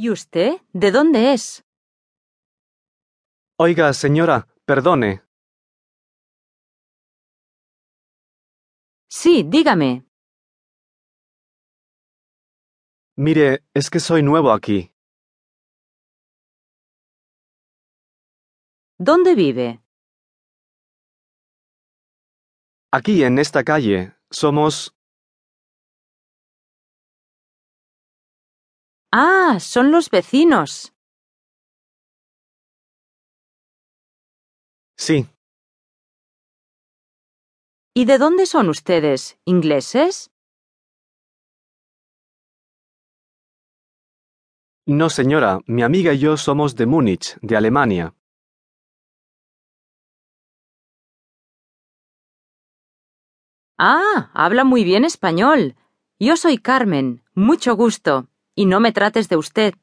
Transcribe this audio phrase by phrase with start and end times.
[0.00, 0.60] ¿Y usted?
[0.72, 1.64] ¿De dónde es?
[3.58, 5.24] Oiga, señora, perdone.
[9.10, 10.06] Sí, dígame.
[13.16, 14.94] Mire, es que soy nuevo aquí.
[18.98, 19.82] ¿Dónde vive?
[22.92, 24.94] Aquí, en esta calle, somos...
[29.12, 30.92] Ah, son los vecinos.
[34.96, 35.26] Sí,
[37.94, 39.38] ¿Y de dónde son ustedes?
[39.44, 40.30] ¿Ingleses?
[44.86, 48.14] no señora, mi amiga y yo somos de Múnich, de Alemania.
[53.78, 55.74] Ah, habla muy bien español.
[56.20, 57.22] Yo soy Carmen.
[57.34, 58.28] Mucho gusto.
[58.60, 59.74] Y no me trates de usted.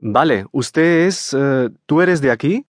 [0.00, 1.32] Vale, ¿usted es...
[1.32, 2.66] eh, ¿Tú eres de aquí?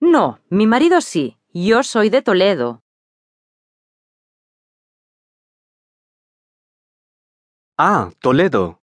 [0.00, 1.38] No, mi marido sí.
[1.52, 2.84] Yo soy de Toledo.
[7.76, 8.79] Ah, Toledo.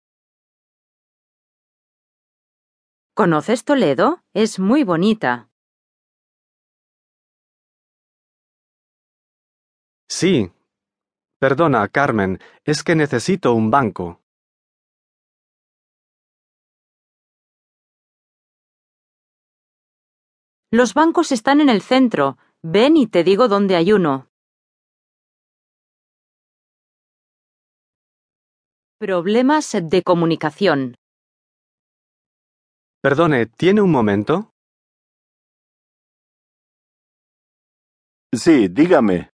[3.22, 4.24] ¿Conoces Toledo?
[4.34, 5.48] Es muy bonita.
[10.10, 10.52] Sí.
[11.40, 14.24] Perdona, Carmen, es que necesito un banco.
[20.72, 22.40] Los bancos están en el centro.
[22.64, 24.32] Ven y te digo dónde hay uno.
[28.98, 30.96] Problemas de comunicación.
[33.04, 34.54] Perdone, ¿tiene un momento?
[38.32, 39.32] Sí, dígame.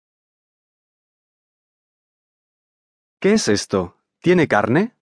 [3.20, 3.98] ¿Qué es esto?
[4.22, 4.96] ¿Tiene carne?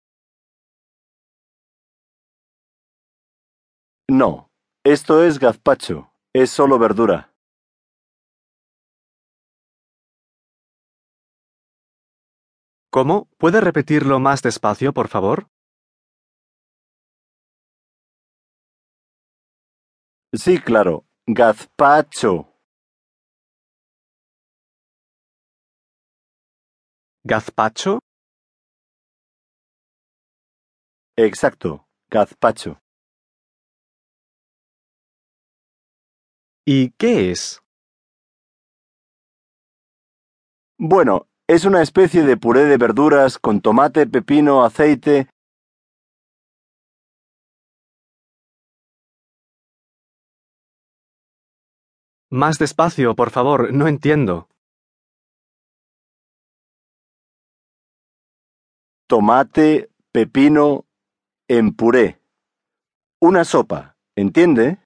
[4.09, 4.49] No,
[4.83, 6.11] esto es gazpacho.
[6.33, 7.33] Es solo verdura.
[12.91, 13.27] ¿Cómo?
[13.37, 15.49] ¿Puede repetirlo más despacio, por favor?
[20.35, 21.05] Sí, claro.
[21.27, 22.47] Gazpacho.
[27.23, 27.99] ¿Gazpacho?
[31.17, 31.87] Exacto.
[32.09, 32.79] Gazpacho.
[36.65, 37.61] ¿Y qué es?
[40.77, 45.29] Bueno, es una especie de puré de verduras con tomate, pepino, aceite.
[52.35, 54.49] Más despacio, por favor, no entiendo.
[59.07, 60.85] tomate, pepino,
[61.47, 62.19] en puré.
[63.21, 64.79] Una sopa, ¿entiende?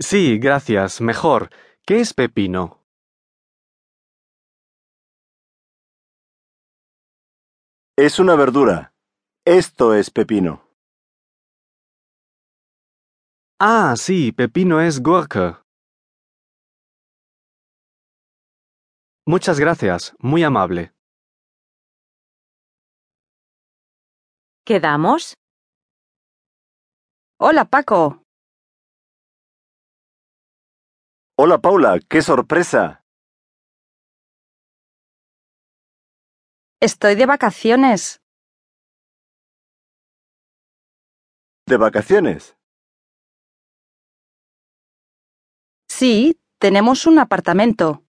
[0.00, 1.50] Sí, gracias, mejor.
[1.86, 2.82] ¿Qué es pepino?
[7.96, 8.95] Es una verdura.
[9.48, 10.60] Esto es pepino.
[13.60, 15.54] Ah, sí, pepino es Gurke.
[19.24, 20.92] Muchas gracias, muy amable.
[24.64, 25.34] ¿Quedamos?
[27.38, 28.24] Hola, Paco.
[31.38, 33.04] Hola Paula, qué sorpresa.
[36.80, 38.25] Estoy de vacaciones.
[41.68, 42.56] ¿De vacaciones?
[45.88, 48.04] Sí, tenemos un apartamento.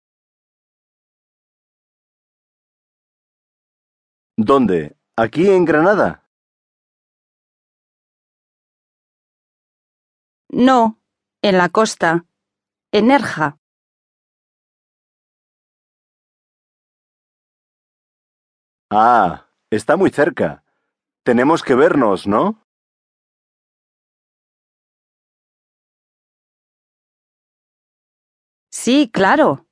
[4.37, 4.95] ¿Dónde?
[5.15, 6.29] ¿Aquí en Granada?
[10.51, 10.99] No,
[11.41, 12.27] en la costa.
[12.91, 13.57] En Nerja.
[18.91, 20.63] Ah, está muy cerca.
[21.23, 22.66] Tenemos que vernos, ¿no?
[28.87, 29.67] Sí, claro.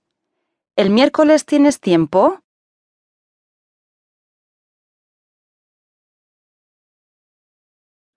[0.76, 2.42] ¿El miércoles tienes tiempo?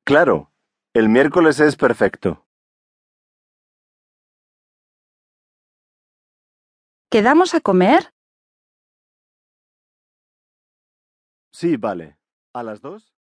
[0.04, 0.52] Claro,
[0.94, 2.44] el miércoles es perfecto.
[7.12, 8.12] ¿Quedamos a comer?
[11.52, 12.18] Sí, vale.
[12.52, 13.17] ¿A las dos?